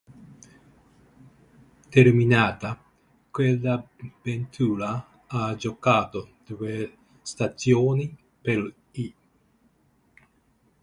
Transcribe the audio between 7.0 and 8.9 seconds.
stagioni per l'.